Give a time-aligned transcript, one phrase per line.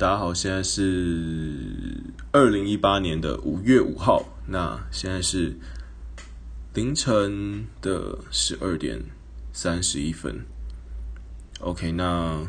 [0.00, 2.02] 大家好，现在是
[2.32, 5.54] 二零一八年的五月五号，那现在是
[6.72, 8.98] 凌晨的十二点
[9.52, 10.46] 三十一分。
[11.58, 12.46] OK，那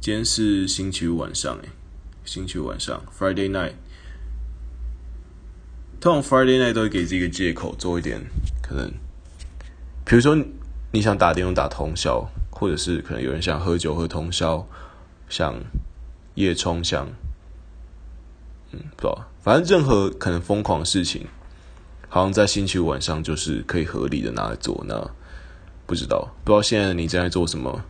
[0.00, 1.68] 今天是星期五晚上，诶，
[2.24, 3.74] 星期五晚上，Friday night。
[6.00, 8.20] 通常 Friday night 都会给自己一个借口，做一点
[8.60, 8.90] 可能，
[10.04, 10.36] 比如说
[10.90, 14.68] 你想打电话打通宵，或者是可能有人想喝酒喝通宵。
[15.28, 15.54] 像
[16.34, 17.08] 叶冲，像
[18.72, 21.26] 嗯，不知道，反正任何可能疯狂的事情，
[22.08, 24.84] 好像在星期五晚上就是可以合理的拿来做。
[24.86, 24.94] 那
[25.86, 27.80] 不知道，不知道现在的你正在做什么，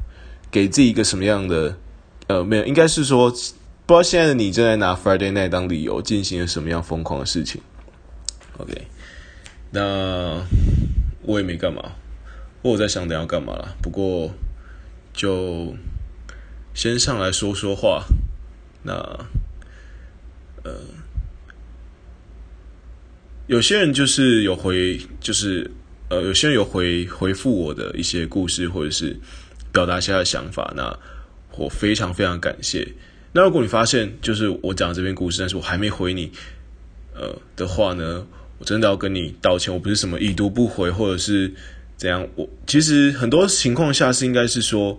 [0.51, 1.77] 给自己一个什么样的
[2.29, 3.55] 呃，没有，应该是说，不知
[3.87, 7.60] 道现在的你正在拿 Friday night 当理由进行了什么样疯狂的事情。
[8.59, 8.73] OK，
[9.70, 10.43] 那
[11.23, 11.93] 我也没干嘛，
[12.62, 13.77] 我在想等下要干嘛了。
[13.82, 14.30] 不过
[15.12, 15.74] 就。
[16.78, 18.05] 先上来说说话，
[18.84, 18.92] 那
[20.62, 20.73] 呃，
[23.48, 25.68] 有些人就是有回，就是
[26.09, 29.18] 呃，有些人有回回复我的一些故事，或者是
[29.73, 30.96] 表达一下想法，那
[31.56, 32.87] 我非常非常感谢。
[33.32, 36.30] 那如果你发现就是我讲这篇故事，但是我还没回你，
[37.12, 38.24] 呃的话呢，
[38.59, 39.74] 我真的要跟你道歉。
[39.74, 41.52] 我不是什么已读不回，或者是
[41.96, 42.24] 怎样。
[42.37, 44.96] 我其实很多情况下是应该是说。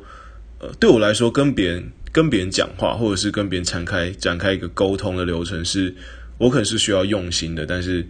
[0.59, 5.95] 呃，对我来说，跟别人跟别人讲话，或者是跟别人展开展开一个沟通的流程是，是
[6.37, 8.05] 我可能是需要用心的，但是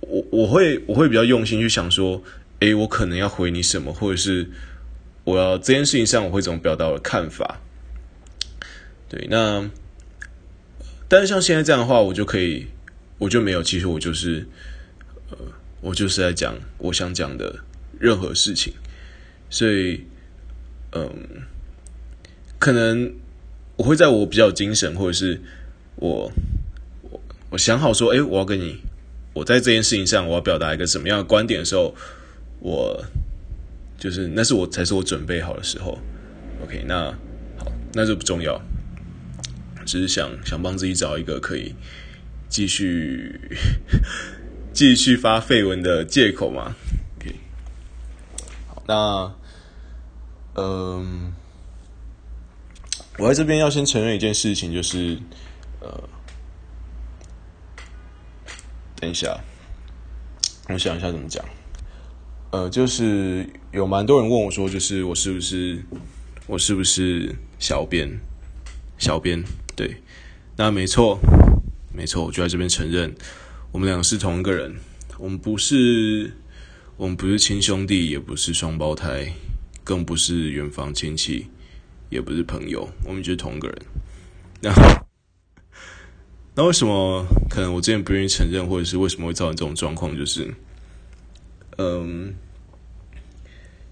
[0.00, 2.22] 我我会我会比较用心去想说，
[2.60, 4.48] 诶，我可能要回你什么，或者是
[5.24, 7.60] 我要这件事情上我会怎么表达我的看法。
[9.08, 9.68] 对，那
[11.08, 12.66] 但是像现在这样的话，我就可以，
[13.18, 14.46] 我就没有，其实我就是，
[15.30, 15.36] 呃，
[15.80, 17.58] 我就是在讲我想讲的
[17.98, 18.72] 任何事情，
[19.50, 20.04] 所以，
[20.92, 21.10] 嗯。
[22.60, 23.14] 可能
[23.76, 25.40] 我会在我比较精神，或者是
[25.96, 26.30] 我
[27.00, 28.78] 我我想好说，诶，我要跟你，
[29.32, 31.94] 我在这件事情上我要表达一个什么样的观点的时候，
[32.58, 33.02] 我
[33.98, 35.98] 就是那是我才是我准备好的时候。
[36.62, 37.06] OK，那
[37.56, 38.60] 好，那就不重要，
[39.86, 41.74] 只是想想帮自己找一个可以
[42.50, 43.40] 继续
[44.74, 46.76] 继续发废文的借口嘛。
[47.16, 47.34] OK，
[48.68, 49.34] 好，那
[50.62, 51.32] 嗯。
[53.20, 55.18] 我在这边要先承认一件事情，就是，
[55.80, 56.08] 呃，
[58.96, 59.38] 等一下，
[60.70, 61.44] 我想一下怎么讲，
[62.50, 65.84] 呃，就是有蛮多人问我说，就是我是不是
[66.46, 68.08] 我是不是小编？
[68.96, 69.44] 小编，
[69.76, 69.96] 对，
[70.56, 71.18] 那没错，
[71.92, 73.14] 没错，我就在这边承认，
[73.70, 74.74] 我们两个是同一个人，
[75.18, 76.32] 我们不是，
[76.96, 79.30] 我们不是亲兄弟，也不是双胞胎，
[79.84, 81.48] 更不是远房亲戚。
[82.10, 83.78] 也不是朋友，我们就是同一个人。
[84.60, 84.70] 那
[86.54, 90.14] 那为什么可能我之前不愿意承认，或者是为什么会造成这种状况？
[90.18, 90.52] 就是，
[91.78, 92.34] 嗯，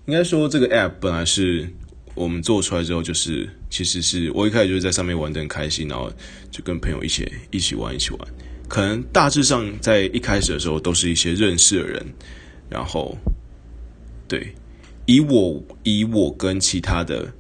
[0.07, 1.67] 应该说这个 app 本来是
[2.15, 6.13] 我们做出来之后，就是其实是我一开始就是在上面玩的很开心，然后
[6.51, 8.29] 就跟朋友一起一起玩，一起玩。
[8.69, 12.05] 可能大致上在一开始的时候都是一些认识的人，
[12.69, 13.17] 然后
[14.27, 14.53] 对，
[15.07, 17.33] 以我以我跟其他的。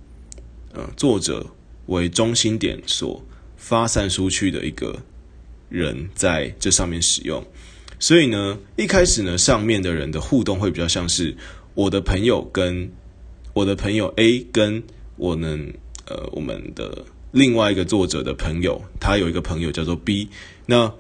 [0.75, 1.47] 呃，作者
[1.87, 3.25] 为中心点所
[3.56, 5.01] 发散出去的一个
[5.69, 7.45] 人在这上面使用，
[7.99, 11.34] 所以呢，一开始呢，上面的人的互动会比较像是
[11.75, 12.91] 我的朋友跟
[13.53, 14.83] 我的朋友 A 跟
[15.17, 15.75] 我们
[16.07, 20.28] 呃我们的另外一个作者的朋友，他有一个朋友叫做 B，
[20.67, 20.93] 那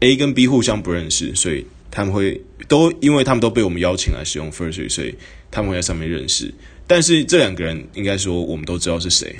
[0.00, 5.14] A 跟 B 互相不认识，所以他们会都因为他们都被我们邀请来使用 First，所以
[5.50, 6.54] 他们会在上面认识。
[6.86, 9.36] 但是这两个人应该说我们都知道是谁。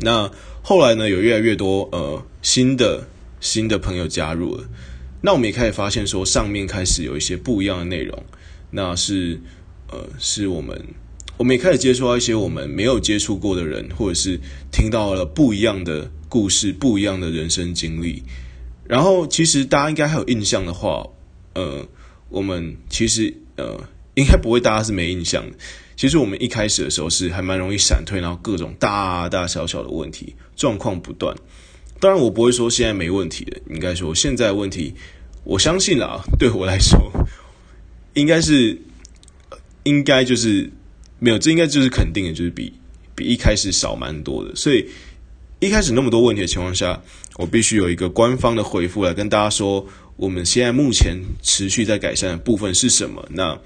[0.00, 0.30] 那
[0.62, 3.08] 后来呢，有越来越多呃新的
[3.40, 4.64] 新的朋友加入了，
[5.22, 8.22] 那我们也开始发现说上面开始有一些不一样的内容，
[8.70, 9.40] 那是
[9.90, 10.84] 呃是我们
[11.38, 14.38] 我们也开始接触到一些我们没有接触过的人，或者是
[14.70, 18.22] 听到了不一样的故事、不一样的人生经历。
[18.86, 21.06] 然后其实大家应该还有印象的话，
[21.54, 21.86] 呃，
[22.28, 23.80] 我们其实呃
[24.14, 25.44] 应该不会大家是没印象。
[25.98, 31.36] 其实我们一开始的时候是还蛮容易闪退，然后各种大大小小的问题状况不断。
[31.98, 34.94] 当然，我不会说现在没问题的，应该说现在问题，
[35.42, 37.10] 我相信啦，对我来说，
[38.14, 38.80] 应该是
[39.82, 40.70] 应该就是
[41.18, 42.72] 没有，这应该就是肯定的，就是比
[43.16, 44.54] 比一开始少蛮多的。
[44.54, 44.88] 所以
[45.58, 47.02] 一开始那么多问题的情况下，
[47.38, 49.84] 我必须有一个官方的回复来跟大家说，
[50.14, 53.28] 我们现在目前持续在改善的部分是什么。
[53.32, 53.58] 那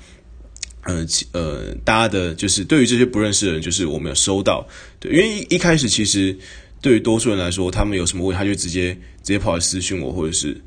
[0.85, 4.67] 呃呃，大家的就是对于这些不认识的人，就是我们有收到，
[4.99, 6.37] 对，因为一开始其实
[6.81, 8.93] 对于多数人来说，他们有什么问题，他就直接
[9.23, 10.61] 直接跑来私讯我，或者是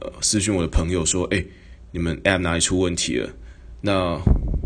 [0.00, 1.44] 呃私讯我的朋友说，哎，
[1.90, 3.28] 你们 App 哪里出问题了？
[3.80, 4.16] 那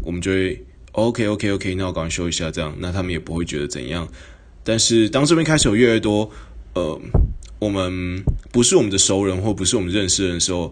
[0.03, 0.63] 我们就会
[0.93, 4.07] OK OK OK，那我赶快修一下，这样，那他们也不会觉得怎样。
[4.63, 6.31] 但是当这边开始有越来越多，
[6.75, 7.01] 呃，
[7.59, 10.71] 我们不是我们的熟人，或不是我们认识的人的时候，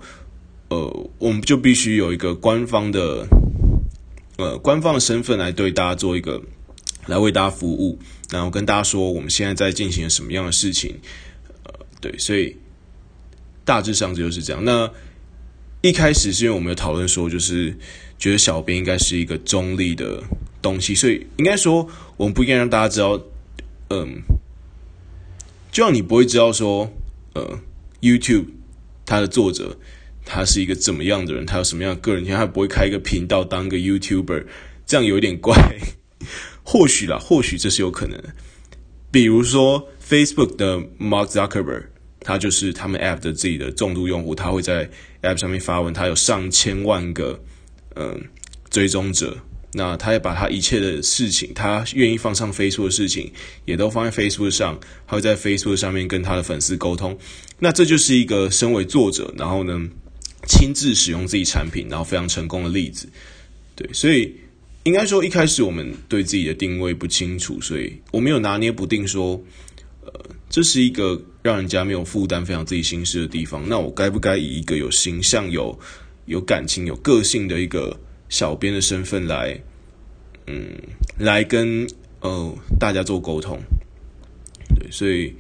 [0.69, 3.27] 呃，我们就必须有一个官方的。
[4.39, 6.41] 呃，官方的身份来对大家做一个，
[7.07, 7.99] 来为大家服务，
[8.31, 10.97] 然后跟大家说我们现在在进行什么样的事情，
[11.65, 12.57] 呃，对，所以
[13.65, 14.65] 大致上就是这样。
[14.65, 14.89] 那
[15.83, 17.77] 一开始是因为我们有讨论说，就是
[18.17, 20.23] 觉得小编应该是一个中立的
[20.63, 23.21] 东西，所以应该说我们不应该让大家知道，
[23.91, 24.23] 嗯、
[25.73, 26.89] 就像你不会知道说，
[27.35, 27.59] 呃
[28.01, 28.47] ，YouTube
[29.05, 29.77] 它的作者。
[30.31, 31.47] 他是一个怎么样的人？
[31.47, 32.23] 他有什么样的个人？
[32.27, 34.45] 他不会开一个频道当个 YouTuber，
[34.87, 35.57] 这样有点怪。
[36.63, 38.29] 或许啦，或许这是有可能的。
[39.11, 41.85] 比如说 Facebook 的 Mark Zuckerberg，
[42.21, 44.91] 他就是他们 App 的自己的重度用户，他会在
[45.23, 47.43] App 上面发文，他有上千万个
[47.97, 48.23] 嗯
[48.69, 49.39] 追踪者。
[49.73, 53.31] 那他也把他一切的事情，他愿意放上 Facebook 的事情，
[53.67, 57.17] 也都放在 Facebook 上，他会在 Facebook 上面跟他的粉丝沟通。
[57.59, 59.79] 那这就是一个身为作者，然后呢，
[60.49, 63.07] 亲自使用自己产品，然后非常成功的例子，
[63.77, 64.35] 对，所以
[64.85, 69.39] 应该说一开始我们对自己的定位不清楚，所以我没有拿捏不定说，
[70.07, 70.11] 呃，
[70.49, 73.69] 这是一个让人家没有负担、分享自己心事的地方。
[73.69, 75.79] 那我该不该以一个有形象、有
[76.25, 77.95] 有感情、有个性的一个
[78.31, 79.61] 小编的身份来，
[80.47, 80.67] 嗯，
[81.19, 81.87] 来跟
[82.21, 83.61] 呃大家做沟通？
[84.75, 85.35] 对，所以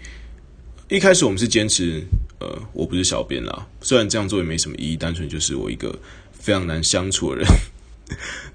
[0.91, 2.05] 一开始我们是坚持。
[2.41, 5.99] 呃，我不是小编啦，虽然这样做也没什么意义，单纯就是我一个
[6.33, 7.47] 非常难相处的人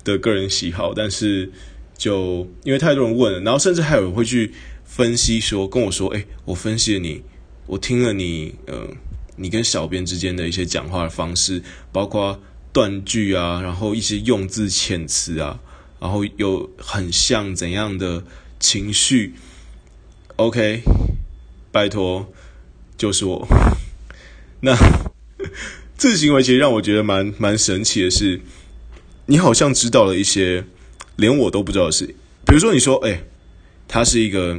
[0.05, 0.93] 的个人喜好。
[0.93, 1.51] 但是
[1.97, 4.53] 就因为太多人问了，然后甚至还有人会去
[4.85, 7.21] 分析说，跟我说，哎，我分析了你，
[7.67, 8.87] 我听了你，呃，
[9.35, 12.41] 你跟小编之间的一些讲话的方式，包括
[12.71, 15.59] 断句啊，然后一些用字遣词啊，
[15.99, 18.23] 然后有很像怎样的
[18.59, 19.33] 情绪
[20.37, 20.83] ？OK，
[21.71, 22.33] 拜托。
[23.03, 23.45] 就是我，
[24.63, 24.73] 那
[25.99, 28.39] 这行为其实让我觉得蛮蛮神奇的是，
[29.25, 30.63] 你好像知道了一些
[31.17, 32.15] 连我都不知道的事情。
[32.47, 33.21] 比如说，你说，哎、
[33.89, 34.57] 他是一个，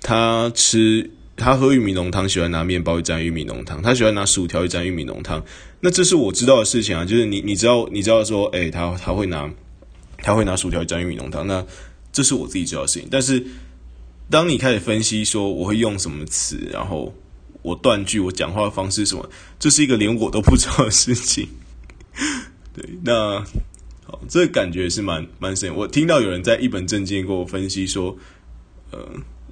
[0.00, 5.44] 他吃他喝玉米浓汤，喜欢拿面包去沾玉米浓汤，他喜欢拿薯条去沾玉米浓汤。
[5.80, 9.50] 那这是我知道的事情啊，就是你你知道你知道说，哎、他他会拿
[10.22, 11.62] 他会拿薯条去沾玉米浓汤，那
[12.10, 13.06] 这是我自己知道的事情。
[13.10, 13.44] 但是
[14.30, 17.12] 当你开始分析说我会用什么词，然后。
[17.62, 19.28] 我断句，我讲话的方式什么，
[19.58, 21.48] 这是一个连我都不知道的事情。
[22.72, 23.40] 对，那
[24.06, 25.74] 好，这个感觉是蛮蛮深。
[25.74, 28.16] 我听到有人在一本正经跟我分析说，
[28.92, 29.06] 呃，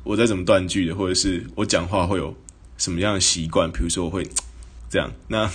[0.04, 2.34] 我在怎么断句的，或者是我讲话会有
[2.78, 4.26] 什么样的习惯，比如说我会
[4.88, 5.12] 这样。
[5.28, 5.50] 那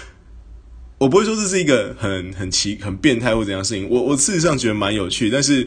[0.98, 3.88] 我不会说这是一个很很奇、很变态或怎样的事情。
[3.88, 5.66] 我我事实上觉得蛮有趣，但是，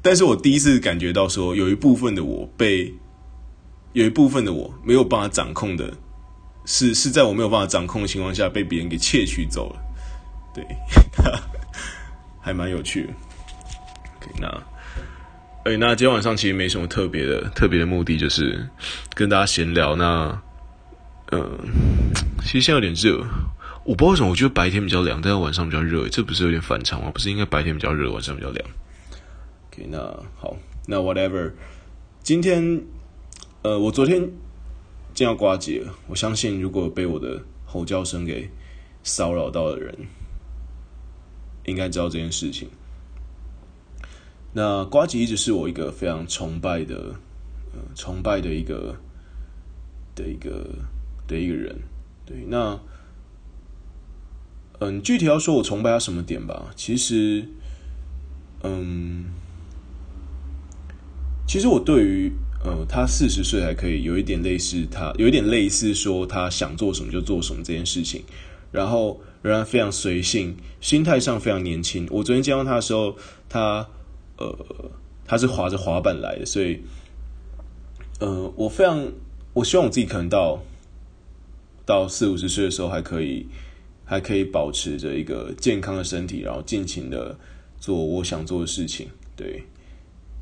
[0.00, 2.94] 但是我第一次感觉到说，有一部分的我被。
[3.96, 5.90] 有一部分的我没有办法掌控的，
[6.66, 9.80] 是是在我没有办法掌控的情况下被别人给窃取走了，
[10.54, 10.62] 对，
[12.38, 13.08] 还蛮有趣的。
[14.20, 14.48] OK，那，
[15.64, 18.68] 哎，那今天晚上其实没什么特别的特别的目的，就是
[19.14, 19.96] 跟大家闲聊。
[19.96, 20.42] 那，
[21.32, 21.58] 嗯、
[22.42, 23.24] 其实现在有点热，
[23.82, 27.10] 我不知道为什么，我觉得白天比较凉，但是晚上比较热，这不是有点反常吗？
[27.14, 28.62] 不是应该白天比较热，晚上比较凉
[29.72, 29.98] ？OK，那
[30.38, 30.54] 好，
[30.86, 31.50] 那 whatever，
[32.22, 32.78] 今天。
[33.62, 34.30] 呃，我昨天
[35.12, 35.92] 正要挂机了。
[36.06, 38.48] 我相信，如果被我的吼叫声给
[39.02, 39.92] 骚扰到的人，
[41.64, 42.68] 应该知道这件事情。
[44.52, 47.16] 那瓜吉一直是我一个非常崇拜的，
[47.72, 48.94] 呃，崇拜的一个
[50.14, 50.64] 的一个
[51.26, 51.76] 的一个人。
[52.24, 52.78] 对，那
[54.78, 56.70] 嗯，具体要说我崇拜他什么点吧？
[56.76, 57.48] 其实，
[58.62, 59.24] 嗯，
[61.48, 62.32] 其实我对于。
[62.64, 68.24] 呃，他四十岁还可以有一点类似他，有一点类似说他想做什么就做什么这件事情，
[68.72, 72.08] 然后仍然非常随性，心态上非常年轻。
[72.10, 73.14] 我昨天见到他的时候，
[73.48, 73.86] 他
[74.38, 74.52] 呃
[75.24, 76.80] 他是滑着滑板来的，所以
[78.18, 79.12] 呃我非常
[79.52, 80.60] 我希望我自己可能到
[81.84, 83.46] 到四五十岁的时候还可以
[84.04, 87.38] 还可以保持着一个健康的身体，然后尽情的
[87.78, 89.06] 做我想做的事情。
[89.36, 89.62] 对，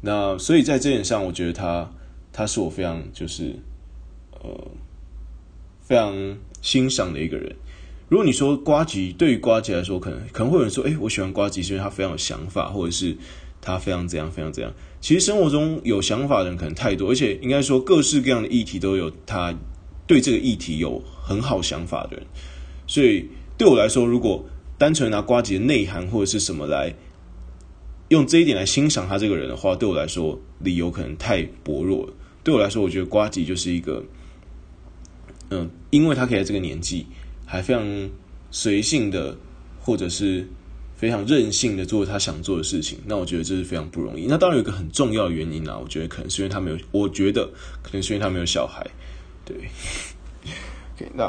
[0.01, 1.87] 那所以在这点上，我觉得他。
[2.37, 3.55] 他是我非常就是，
[4.33, 4.51] 呃，
[5.81, 6.13] 非常
[6.61, 7.55] 欣赏的一个人。
[8.09, 13.17] 如果你说呱吉，对于呱吉来说，可能可能会有人说，诶，我喜欢呱吉是因为他非常有想法，或者是
[13.61, 14.73] 他非常怎样，非常怎样。
[15.01, 19.55] 其实生活中有想法的人可能太多，而且应该说各式各样的议题都有他
[20.07, 22.27] 对这个议题有很好想法的人。
[22.89, 24.45] 所以对我来说，如果
[24.77, 26.93] 单纯拿呱吉的内涵或者是什么来
[28.09, 32.13] 用这一点来欣赏他这个人的话，对我来说理由可能太薄弱了。
[32.45, 34.05] 对我来说，我觉得瓜吉就是一个，
[35.51, 37.07] 嗯，因为他可以在这个年纪。
[37.47, 38.11] 还非常
[38.51, 39.37] 随性的，
[39.79, 40.49] 或者是
[40.97, 44.25] 非常任性的做他想做的事情，那我觉得这是非常不容易。
[44.27, 47.47] 那当然有一个很重要的原因啊，我觉得可能是因为他没有，我觉得
[47.83, 48.85] 可能是因为他没有小孩。
[49.45, 49.57] 对，
[50.97, 51.25] OK，那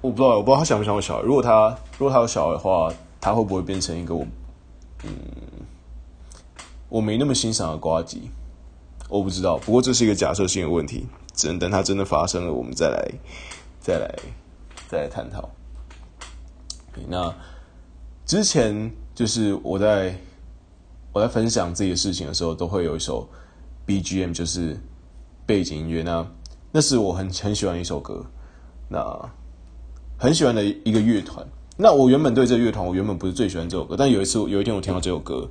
[0.00, 1.22] 我不知道，我不知道他想不想有小孩。
[1.22, 4.26] 如果他如果他有小孩的话，他会不会变成一个我
[5.04, 5.10] 嗯
[6.88, 8.22] 我没那么欣赏的瓜吉？
[9.18, 9.58] 我不知道。
[9.58, 13.10] 不过这是一个假设性的问题，只能等它真的发生了，我们再来。
[13.80, 14.14] 再来，
[14.88, 15.50] 再来探讨。
[17.08, 17.34] 那
[18.24, 20.16] 之前就是我在
[21.12, 23.28] 我在分享自己的事情的时候，都会有一首
[23.84, 24.78] BGM，就是
[25.44, 26.04] 背景音乐。
[26.04, 26.24] 那
[26.70, 28.24] 那是我很很喜欢一首歌，
[28.88, 29.30] 那
[30.16, 31.44] 很喜欢的一个乐团。
[31.76, 35.50] 那我原本对这乐团，我原本不是最喜欢这首歌，但有一次有一天我听到这首歌，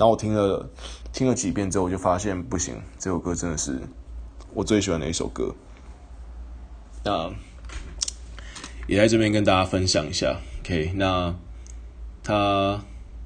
[0.00, 0.70] 然后我听了
[1.12, 3.78] 听了几遍之后，我就发现不行，这首歌真的是
[4.54, 5.54] 我最喜欢的一首歌。
[7.04, 7.30] 那。
[8.88, 10.92] 也在这边跟大家分享一下，OK？
[10.96, 11.32] 那
[12.24, 12.82] 他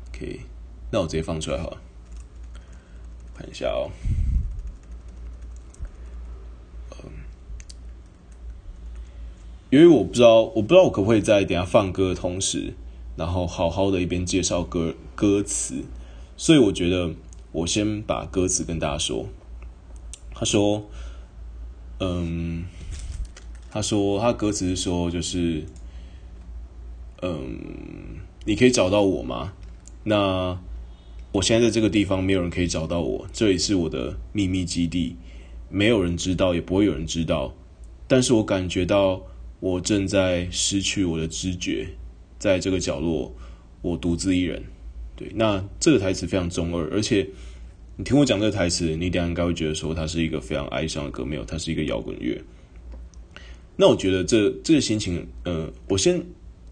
[0.09, 0.41] ，OK？
[0.91, 1.79] 那我直接放出来好了，
[3.35, 3.91] 看一下哦。
[7.03, 7.11] 嗯，
[9.71, 12.75] 因为我不知道，我不知道我可不可以在等下放歌的同时，
[13.17, 15.85] 然后好好的一边介绍歌歌词，
[16.37, 17.11] 所以我觉得
[17.53, 19.27] 我先把歌词跟大家说。
[20.33, 20.85] 他说，
[22.01, 22.65] 嗯。
[23.71, 25.65] 他说：“他歌词是说，就是，
[27.23, 27.59] 嗯，
[28.45, 29.53] 你可以找到我吗？
[30.05, 30.57] 那
[31.33, 33.27] 我现在在这个地方，没有人可以找到我。
[33.33, 35.17] 这里是我的秘密基地，
[35.69, 37.53] 没有人知道，也不会有人知道。
[38.07, 39.23] 但是我感觉到，
[39.59, 41.89] 我正在失去我的知觉，
[42.39, 43.35] 在这个角落，
[43.83, 44.63] 我独自一人。
[45.17, 47.27] 对，那这个台词非常中二，而且
[47.97, 52.41] 你听我讲这个台词，你等下应该会觉得说，它是一个非常哀伤的歌，没有，它是一个摇滚乐。”
[53.77, 56.19] 那我觉得这这个心情，呃，我先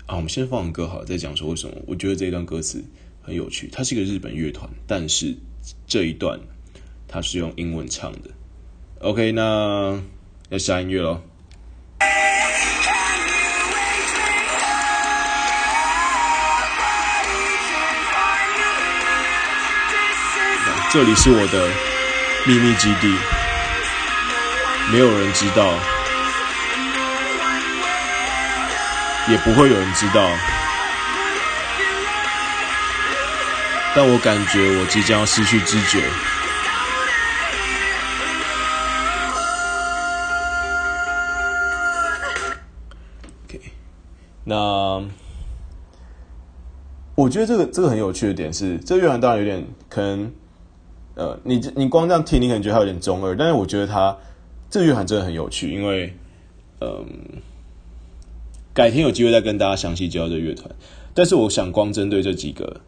[0.06, 2.82] 啊，我们先放歌好，再讲说为什么我觉得这一段歌词
[3.20, 3.68] 很有趣。
[3.72, 5.34] 它是一个日本乐团，但是
[5.86, 6.38] 这一段
[7.08, 8.30] 它是用英文唱的。
[9.00, 10.00] OK，那
[10.50, 11.20] 要下音乐喽。
[20.92, 21.70] 这里是我的
[22.46, 23.16] 秘密基地，
[24.92, 25.72] 没有人知道。
[29.26, 30.28] 也不会有人知道，
[33.96, 36.02] 但我感觉我即将失去知觉。
[43.46, 43.60] OK，
[44.44, 45.02] 那
[47.14, 50.30] 我觉得这个这个很有趣的点是，这个乐团当然有点可能，
[51.14, 54.16] 呃，你你光这样听，你可能觉得他有点中二，但是我觉得他
[54.70, 56.12] 这乐团真的很有趣，因为，
[56.80, 57.06] 嗯、
[58.72, 60.74] 改天有机会再跟大家详细介绍这乐团，
[61.12, 62.80] 但是我想光针对这几个，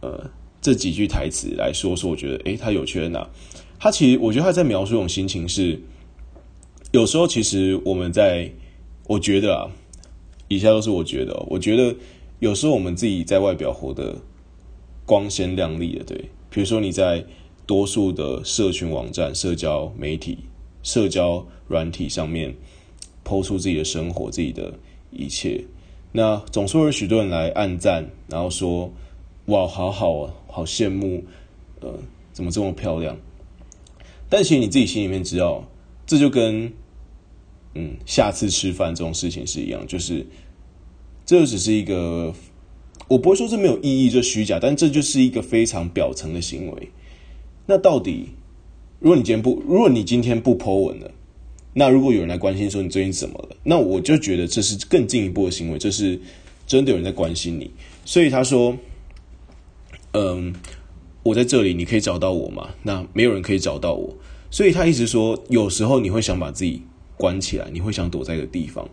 [0.00, 0.30] 呃，
[0.60, 3.26] 这几句台词来说说，我觉得，诶，他有趣在哪？
[3.78, 5.80] 他其实，我觉得他在描述一种心情是，
[6.92, 8.52] 有时候其实我们在，
[9.06, 9.70] 我觉得啊，
[10.48, 11.96] 以下都是我觉得哦，我觉得
[12.40, 14.16] 有时候我们自己在外表活得
[15.06, 17.24] 光鲜亮丽的，对，比如说你在
[17.64, 20.38] 多数的社群网站、社交媒体、
[20.82, 22.54] 社交软体上面
[23.24, 24.74] 抛出自己的生活、自己的。
[25.12, 25.64] 一切，
[26.12, 28.92] 那总是有许多人来暗赞，然后说
[29.46, 31.24] ：“哇，好好啊，好羡慕，
[31.80, 31.98] 呃，
[32.32, 33.18] 怎么这么漂亮？”
[34.30, 35.68] 但其实你自己心里面知道，
[36.06, 36.72] 这就跟
[37.74, 40.24] 嗯，下次吃饭这种事情是一样，就是
[41.26, 42.32] 这只是一个，
[43.10, 46.90] 我不会说这没有意义，这虚假，但这就是一个非常表层的行为。
[47.66, 48.28] 那到底，
[49.00, 51.10] 如果你今天不，如果你今天不 po 文了？
[51.74, 56.20] 那如果有人来关心说你最近怎么了，那我就觉得这是更进一步的行为，这是
[56.68, 57.72] 真的有人在关心你。
[58.04, 58.78] 所以他说
[60.14, 60.54] ：“嗯，
[61.24, 64.16] 我在这里，你可以找到我吗？”那没有人可以找到我，
[64.52, 66.82] 所以他一直说，有时候你会想把自己
[67.16, 68.88] 关起来，你会想躲在一个地方，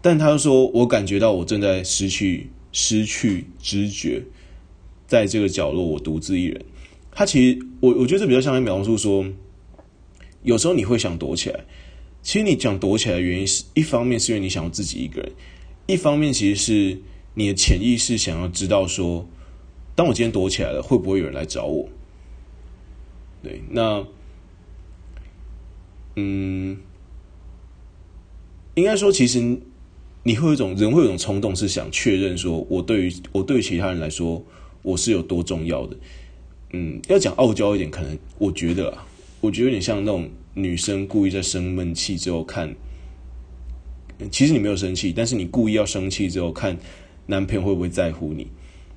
[0.00, 4.22] 但他说：“我感觉到我正在失去失去知觉，
[5.06, 6.62] 在这个角落，我独自一人。”
[7.10, 9.24] 他其实，我我觉得这比较像在描述说。
[10.42, 11.64] 有时候你会想躲起来，
[12.20, 15.32] 其实你讲躲起来的原因是一方面是因为你想要自己一个人，
[15.86, 17.00] 一方面其实是
[17.32, 19.26] 你的潜意识想要知道说，
[19.94, 21.88] 当我今天躲起来了，会不会有人来找我？
[23.42, 24.06] 对，那，
[26.16, 26.76] 嗯，
[28.74, 29.60] 应该说，其实
[30.24, 34.44] 你会有一种人会有一种冲动，是想确认说，我对于我对于其他人来说，
[34.82, 35.96] 我是有多重要的。
[36.72, 39.06] 嗯，要讲傲娇一点，可能我觉得啊，
[39.40, 40.28] 我觉得有点像那种。
[40.56, 42.72] 女生故意在生闷气之后看，
[44.30, 46.78] 其实你没有生气，但是你故意要生气之后看
[47.26, 48.46] 男朋友会不会在乎你。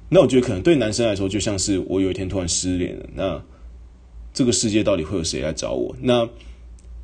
[0.10, 3.44] 那我觉得可能对男生来说，就像是我有一天突然失联了，那
[4.36, 5.96] 这个世界到底会有谁来找我？
[6.00, 6.30] 那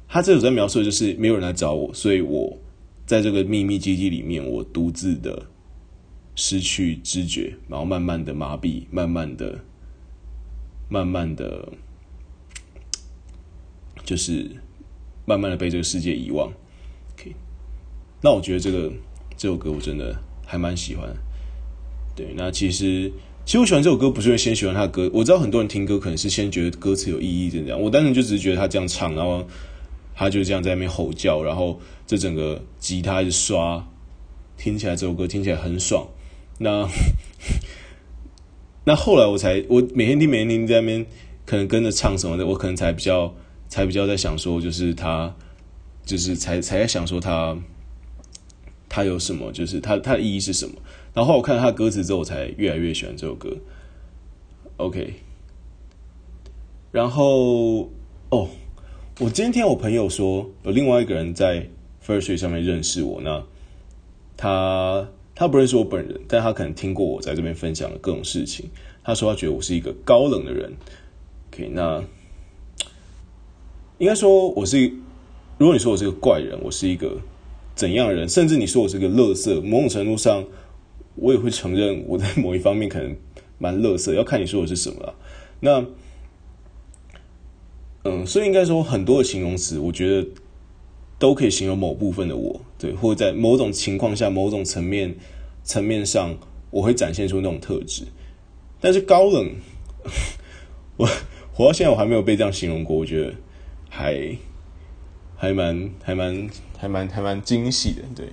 [0.07, 2.55] 他这种在描述的就是没有人来找我，所以我
[3.05, 5.47] 在这个秘密基地里面，我独自的
[6.35, 9.59] 失去知觉，然后慢慢的麻痹，慢慢的，
[10.89, 11.71] 慢慢的。
[14.05, 14.51] 就是
[15.23, 16.51] 慢慢的被这个世界遗忘。
[17.13, 17.33] OK，
[18.21, 18.91] 那我觉得这个
[19.37, 20.13] 这首歌我真的
[20.45, 21.07] 还蛮喜欢。
[22.13, 23.09] 对，那其实
[23.45, 25.09] 其实我喜欢这首歌，不是因为先喜欢他的歌。
[25.13, 27.79] 我知道很多人听歌可能是先觉得歌词有意义，这样。
[27.79, 29.47] 我单纯就只是觉得他这样唱，然后
[30.15, 33.87] 他就这样在那边吼叫，然后这整个吉他一刷，
[34.57, 36.07] 听起来这首歌听起来很爽。
[36.59, 36.87] 那
[38.85, 41.05] 那后来我才我每天听每天听在那边，
[41.45, 43.33] 可能跟着唱什么的，我可能才比较。
[43.69, 45.33] 才比较在想说，就是他，
[46.05, 47.57] 就是才才在想说他，
[48.87, 50.75] 他有什么，就是他他的意义是什么。
[51.11, 53.49] 然后我看了他的歌词之后，我才越来越喜欢这首歌。
[54.77, 55.15] OK，
[56.91, 57.89] 然后
[58.29, 58.47] 哦，
[59.19, 61.67] 我今天听我朋友说，有另外一个人在
[62.03, 63.43] First 上面认识我，那
[64.35, 68.67] 他他不认识我本人，但他可能听过我在这边分享的各种事情。
[69.03, 70.73] 他说他觉得我是一个高冷的人。
[71.51, 72.03] OK，那。
[73.99, 74.91] 应该说，我是，
[75.59, 77.15] 如果你说我是个怪人，我是一个
[77.75, 78.27] 怎样的人？
[78.27, 80.43] 甚至你说我是个垃圾，某种程度上，
[81.15, 83.15] 我也会承认我在某一方面可能
[83.59, 85.13] 蛮垃圾，要看你说的是什么了。
[85.59, 85.85] 那，
[88.03, 90.27] 嗯，所以应该说，很多的形容词，我觉得
[91.19, 95.15] 都可以形容某部分的我，对，或者在某种情况下、某种层面
[95.63, 96.35] 层面上，
[96.69, 98.03] 我会展现出那种特质。
[98.79, 99.55] 但是高冷，
[100.97, 101.07] 我
[101.53, 103.33] 活到现在，我还没有被这样形容过，我觉得。
[103.95, 104.35] 还
[105.35, 108.27] 还蛮还蛮还蛮还蛮惊喜的，对，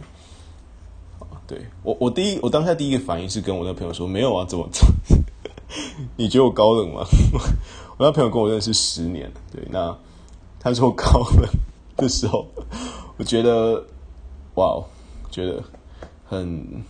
[1.46, 5.19] 对我我第一我当下第一个反应是跟我那朋友说，没有啊，怎么怎？
[6.16, 7.04] 你觉得我高冷吗？
[7.98, 9.96] 我那朋友跟我认识十年，对，那
[10.58, 11.48] 他说我高冷
[11.96, 12.46] 的时候，
[13.18, 13.84] 我觉得
[14.54, 14.82] 哇，
[15.30, 15.62] 觉得
[16.26, 16.84] 很，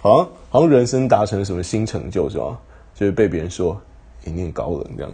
[0.00, 2.58] 好像好像人生达成了什么新成就是吧？
[2.94, 3.80] 就是被别人说。
[4.24, 5.12] 一定高冷这样，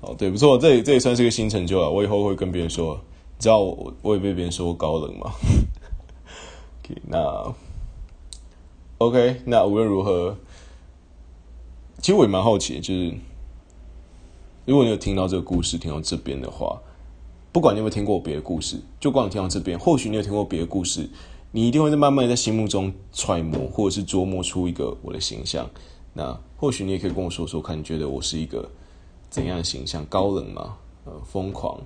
[0.00, 1.88] 哦，对，不错，这也这也算是个新成就啊！
[1.88, 3.00] 我以后会跟别人说，
[3.38, 5.32] 你知道我我也被别人说高冷吗
[6.82, 7.54] ？OK，那
[8.98, 10.38] OK，那无论如何，
[11.98, 13.12] 其实我也蛮好奇，就是
[14.64, 16.80] 如果你有听到这个故事，听到这边的话，
[17.52, 21.10] 不管你有没有听过我别的故事，就光听到这边，或许你有听过别的故事，
[21.52, 25.68] 你一定会在慢慢在心目中揣摩，或者是琢磨出一个我的形象。
[26.14, 28.66] 那或许你也可以跟我说说看，你觉得我是一个
[29.28, 30.02] 怎样的形象？
[30.06, 30.78] 高冷吗？
[31.04, 31.78] 呃，疯狂？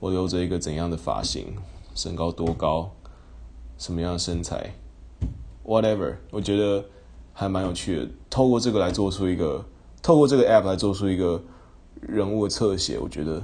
[0.00, 1.46] 我留着一个怎样的发型？
[1.94, 2.90] 身高多高？
[3.78, 4.74] 什么样的身材
[5.64, 6.84] ？Whatever，我觉得
[7.32, 8.08] 还蛮有趣的。
[8.28, 9.64] 透过这个来做出一个，
[10.02, 11.42] 透过这个 app 来做出一个
[12.00, 13.42] 人物的侧写，我觉得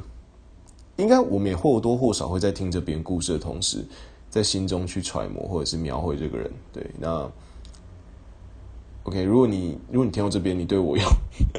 [0.96, 3.84] 应该我们也或多或少会在听着别人故事的同时，
[4.30, 6.50] 在心中去揣摩或者是描绘这个人。
[6.72, 7.30] 对，那。
[9.04, 11.04] OK，如果你如果你听到这边，你对我有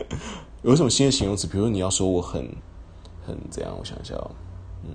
[0.63, 1.48] 有什么新的形容词？
[1.48, 2.46] 比如说你要说我很
[3.26, 3.74] 很怎样？
[3.80, 4.15] 我想一下，
[4.84, 4.89] 嗯，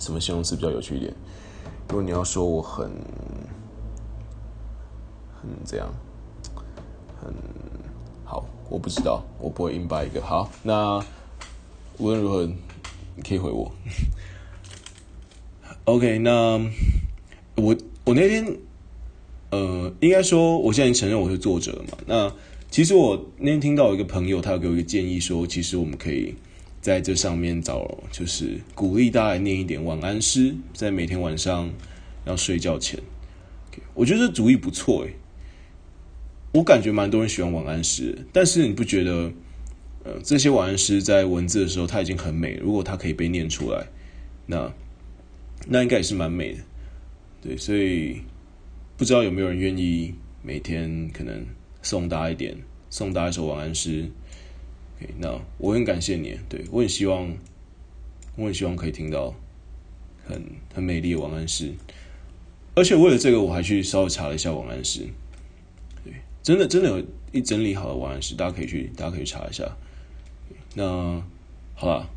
[0.00, 1.12] 什么形容词比较有趣一点？
[1.90, 2.90] 如果你要说我很
[5.48, 5.92] 很这样？
[7.20, 7.32] 很
[8.24, 10.20] 好，我不知道，我不会硬掰一个。
[10.22, 10.98] 好，那
[11.98, 12.46] 无论如何，
[13.16, 13.72] 你可以回我。
[15.84, 16.58] OK，那
[17.56, 18.56] 我我那天。
[19.50, 21.96] 呃，应该说，我现在承认我是作者了嘛。
[22.06, 22.32] 那
[22.72, 26.34] 其实我那天听到一个朋友，他有给我一个建议，说其实我们可以
[26.80, 31.70] 在这上面找，就是鼓励大家念一点晚安诗，在每天晚上
[32.24, 33.00] 要睡觉前。
[33.94, 35.14] 我觉得这主意不错诶，
[36.54, 39.30] 我感觉蛮多人喜欢晚安诗，但是你不觉得，
[40.04, 43.86] 呃，这些晚安诗在文字的时候它已经很美，如果它可以被念出来，
[44.46, 44.72] 那
[45.68, 46.60] 那应该也是蛮美的。
[47.42, 48.22] 对，所以。
[48.96, 51.44] 不知道有没有人愿意每天可能
[51.82, 52.56] 送大家一点，
[52.90, 54.08] 送大家一首晚安诗
[54.96, 57.28] ，OK，那我很感谢你，对，我很希望，
[58.36, 59.34] 我很希望可以听到
[60.24, 60.40] 很
[60.72, 61.72] 很美丽的晚安诗，
[62.76, 65.08] 而且为了这个，我还去稍微查了一下晚安诗，对，
[66.44, 69.64] 真的真的有一整理好的晚安诗，大家可以去，大家可以查一下。
[70.74, 71.20] 那
[71.74, 72.08] 好吧，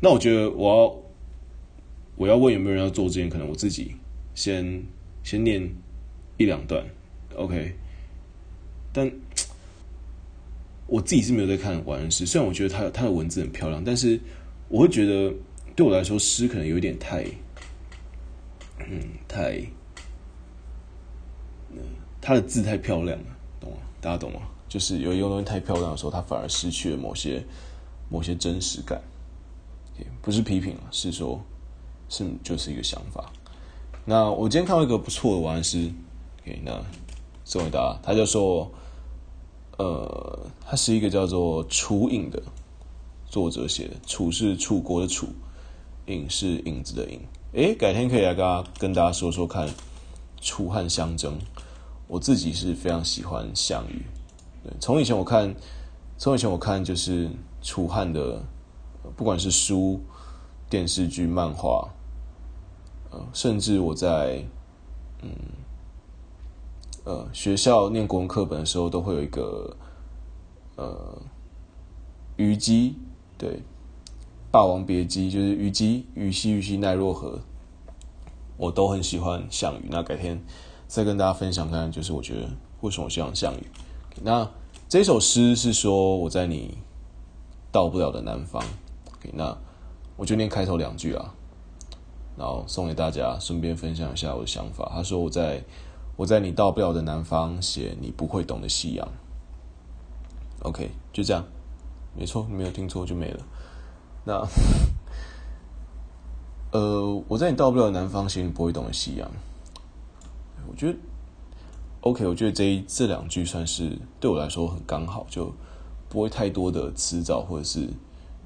[0.00, 0.96] 那我觉得我要
[2.16, 3.94] 我要问有没有人要做之前，可能我自己
[4.34, 4.82] 先
[5.22, 5.62] 先念
[6.38, 6.84] 一两段
[7.36, 7.76] ，OK，
[8.92, 9.08] 但。
[10.86, 14.20] 我自己是没有在看晚安诗，虽然我觉得他他的文字很漂亮，但是
[14.68, 15.32] 我会觉得
[15.74, 17.24] 对我来说诗可能有点太，
[18.80, 19.62] 嗯，太，
[21.72, 21.78] 嗯，
[22.20, 23.33] 他的字太漂亮了，
[24.04, 24.40] 大家懂吗？
[24.68, 27.42] 就是有一个东西太漂亮的时候，它反而失去了某些
[28.10, 29.00] 某些真实感。
[30.20, 31.40] 不是批评，是说，
[32.10, 33.32] 是就是一个想法。
[34.04, 35.90] 那我今天看到一个不错的晚安诗
[36.42, 36.84] ，OK，那
[37.46, 38.70] 送给大家，他就说。
[39.76, 42.40] 呃，他是一个叫做楚影的
[43.26, 45.26] 作者写的，楚是楚国的楚，
[46.06, 47.20] 影是影子的影。
[47.54, 49.68] 诶，改天可以来跟大家跟大家说说看，
[50.40, 51.36] 楚汉相争。
[52.06, 54.04] 我自己是非常喜欢项羽，
[54.62, 55.54] 对，从以前我看，
[56.18, 57.28] 从以前我看就是
[57.62, 58.42] 楚汉的，
[59.16, 60.00] 不管是书、
[60.68, 61.88] 电视剧、漫画，
[63.10, 64.44] 呃，甚至我在
[65.22, 65.30] 嗯。
[67.06, 69.76] 呃，学校念国文课本的时候，都会有一个
[70.76, 71.20] 呃
[72.38, 72.96] 虞姬，
[73.36, 73.50] 对，
[74.50, 77.40] 《霸王别姬》就是虞姬，虞兮虞兮奈若何，
[78.56, 79.88] 我都很喜欢项羽。
[79.90, 80.42] 那改天
[80.86, 82.48] 再跟大家分享看，就是我觉得
[82.80, 83.66] 为什么我喜欢项羽。
[84.22, 84.48] 那
[84.88, 86.78] 这首诗是说我在你
[87.72, 88.62] 到不了的南方。
[89.32, 89.56] 那
[90.16, 91.34] 我就念开头两句啊，
[92.36, 94.90] 然后送给大家，顺便分享一下我的想法。
[94.94, 95.62] 他说我在。
[96.16, 99.08] 我在你到不了的南方写你不会懂的夕阳。
[100.60, 101.44] OK，就这样，
[102.16, 103.40] 没错，没有听错就没了。
[104.22, 104.46] 那，
[106.70, 109.28] 呃，我在你到不了的南方写你不会懂的夕阳。
[110.68, 110.98] 我觉得
[112.00, 115.52] ，OK，我觉得这一这两句算是对我来说很刚好，就
[116.08, 117.88] 不会太多的词藻或者是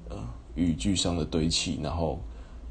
[0.08, 0.16] 呃
[0.54, 2.18] 语句上的堆砌，然后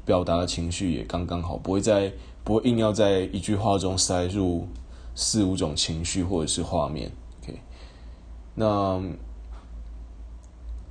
[0.04, 2.12] 表达的情绪也刚刚好，不会在
[2.44, 4.66] 不会硬要在一句话中塞入。
[5.20, 7.10] 四五种情绪或者是画面
[7.42, 7.58] ，OK，
[8.54, 9.02] 那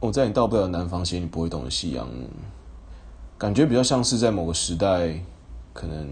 [0.01, 2.05] 我在你到不了南方写你不会懂的夕阳，
[3.37, 5.17] 感觉比较像是在某个时代，
[5.71, 6.05] 可能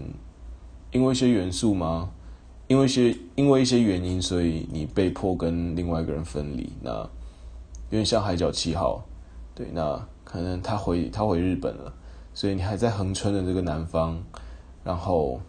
[0.92, 2.08] 因为一些元素吗？
[2.68, 6.72] 因为一些因为一些原因，所以你被迫跟另外一个人分离。
[6.82, 7.08] 那有
[7.90, 9.04] 点像海角七号，
[9.54, 11.92] 对，那可能他回他回日本了，
[12.34, 14.22] 所以你还在横春的这个南方，
[14.82, 15.40] 然后。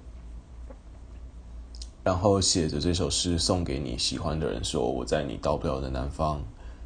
[2.04, 6.40] 然后写着这首诗送给你喜欢的人，说我在你到不了的南方，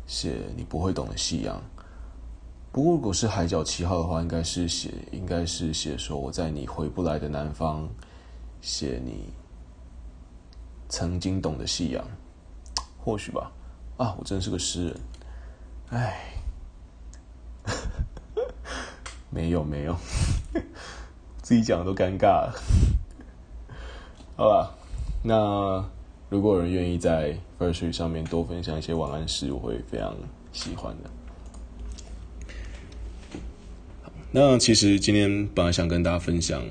[0.08, 1.62] 写你不会懂的夕阳。
[2.72, 7.88] 不过如果是海角七号的话，应该是写应该是写说我在你回不来的南方，
[8.62, 9.26] 写你
[10.92, 12.06] 曾经懂的夕阳。
[13.00, 13.52] 或许吧。
[13.98, 15.00] 啊，我真是个诗人。
[15.90, 16.34] 哎，
[19.32, 19.96] 没有没有，
[21.42, 22.54] 自己讲的都尴尬了。
[24.36, 24.76] 好吧。
[25.24, 25.84] 那
[26.30, 30.16] 如果有人愿意在 First 上面多分享一些晚安诗，我会非常
[30.52, 31.10] 喜欢的。
[34.32, 36.64] 那其实今天本来想跟大家分享，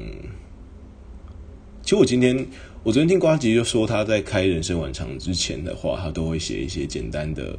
[1.91, 2.47] 其实我今天
[2.85, 7.59] 我昨天听瓜吉就说他在开人生晚场之前的话，他都会写一些简单的、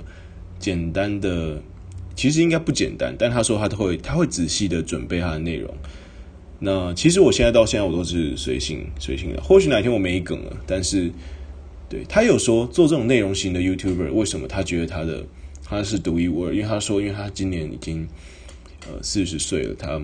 [0.57, 1.61] 简单的，
[2.15, 5.69] 其实应该不简单，但他说他都会他会仔细的准备他的内容。
[6.59, 11.11] 那其实我现在到现在我都是随性随性的，或许哪天我没梗了，但是
[11.89, 15.25] 对他有说做这种内容型的 YouTuber，为什么他觉得他的
[15.61, 16.55] 他是独一无二？
[16.55, 18.07] 因为他说，因为他今年已经
[18.87, 20.01] 呃四十岁了，他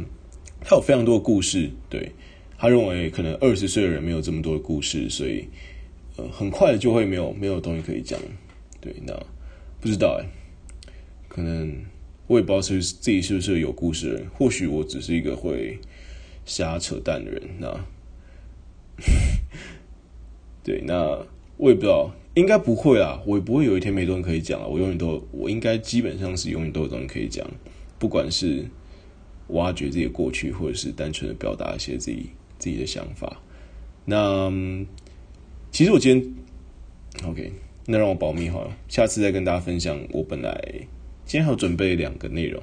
[0.60, 2.12] 他有非常多的故事，对，
[2.58, 5.48] 他认为可能二十岁的人没有这么多的故事，所以
[6.16, 8.20] 呃很快就会没有没有东西可以讲，
[8.82, 9.14] 对，那
[9.80, 10.26] 不知道哎，
[11.28, 11.74] 可能
[12.28, 15.78] 我也不知道是自己是不是有故事的人，或许我只是一个会。
[16.50, 17.78] 瞎扯淡的人，那
[20.64, 21.26] 对，那
[21.58, 24.66] 我也不知道，应该不会啊，我也不会有一天没东西可以讲啊。
[24.66, 27.46] 我永远都，我应该基本上是永远都有东西可以讲，
[28.00, 28.64] 不管是
[29.50, 33.42] 挖掘自己的过去，或者是单纯的表达一些自己自己的想法。
[34.06, 34.52] 那
[35.72, 37.54] 其实我今天，OK，
[37.86, 40.00] 那让我保密好了，下次再跟大家分享。
[40.12, 40.60] 我本来
[41.26, 42.62] 今天还有准备两个内容，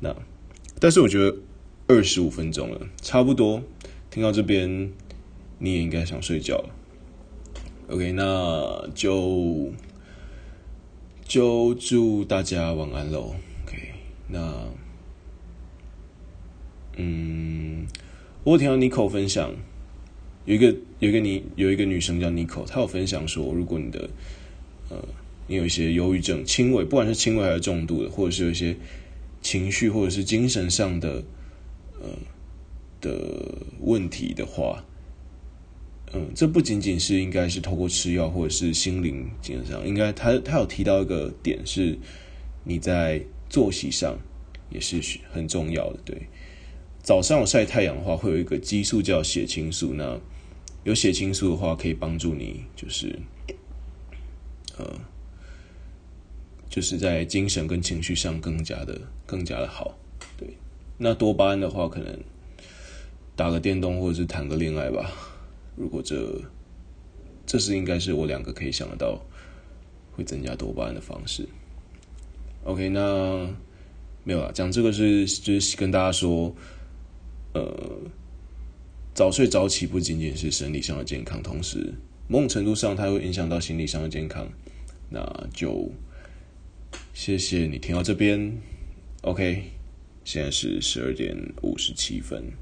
[0.00, 0.14] 那
[0.80, 1.36] 但是我觉得。
[1.90, 3.62] 二十五分钟了，差不多。
[4.10, 4.92] 听到这边，
[5.58, 6.68] 你也应该想睡觉了。
[7.88, 9.72] OK，那就
[11.24, 13.34] 就祝大家晚安喽。
[13.64, 13.94] OK，
[14.28, 14.68] 那，
[16.98, 17.57] 嗯，
[18.48, 19.54] 我听到 Nico 分享，
[20.46, 24.08] 有一个有一个你有一个女生叫 Nico，她有分享说，如果你的
[24.88, 24.96] 呃，
[25.46, 28.74] 你有一些忧郁症，轻微，不管是轻微还是重度的，或者是有一些
[29.42, 31.22] 情绪或者是精神上的
[32.00, 32.08] 呃
[33.02, 34.82] 的问题的话。
[36.14, 41.98] 嗯，这不仅仅是应该是透过吃药，或者是心灵精神上，应该他他有提到一个点是，
[42.64, 44.18] 你在作息上
[44.70, 45.98] 也是很重要的。
[46.06, 46.16] 对，
[47.02, 49.94] 早上有晒太阳的话，会有一个激素叫血清素。
[49.94, 50.18] 那
[50.84, 53.18] 有血清素的话，可以帮助你，就是
[54.76, 55.00] 呃，
[56.68, 59.96] 就是在精神跟情绪上更加的更加的好。
[60.36, 60.48] 对，
[60.98, 62.18] 那多巴胺的话，可能
[63.34, 65.10] 打个电动或者是谈个恋爱吧。
[65.76, 66.42] 如果这，
[67.46, 69.20] 这是应该是我两个可以想得到
[70.12, 71.48] 会增加多巴胺的方式。
[72.64, 73.48] OK，那
[74.24, 74.52] 没有了。
[74.52, 76.54] 讲这个是就是跟大家说，
[77.54, 78.00] 呃，
[79.14, 81.94] 早睡早起不仅仅是生理上的健康，同时
[82.28, 84.48] 某种程度上它会影响到心理上的健康。
[85.10, 85.90] 那就
[87.14, 88.58] 谢谢你听到这边。
[89.22, 89.70] OK，
[90.24, 92.52] 现在是十二点五十七分。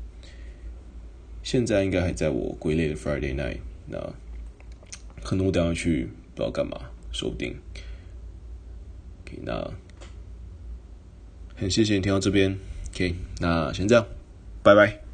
[1.43, 4.15] 现在应该还在我归类的 Friday night，那
[5.23, 7.57] 可能我等下去不知道干嘛，说不定。
[9.23, 9.73] OK，那
[11.55, 12.59] 很谢谢你听到这边
[12.93, 14.07] ，OK，那先这样，
[14.67, 15.06] 拜拜。